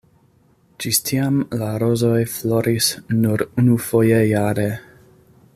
[0.85, 4.69] Ĝis tiam la rozoj floris nur unufoje jare.